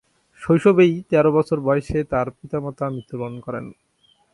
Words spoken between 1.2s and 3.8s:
বছর বয়সে তার পিতা-মাতা মৃত্যুবরণ করেন।